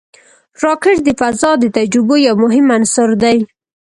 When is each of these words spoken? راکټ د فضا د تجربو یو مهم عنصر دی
راکټ 0.63 0.97
د 1.03 1.09
فضا 1.19 1.51
د 1.59 1.65
تجربو 1.77 2.15
یو 2.27 2.35
مهم 2.43 2.65
عنصر 2.77 3.09
دی 3.23 3.37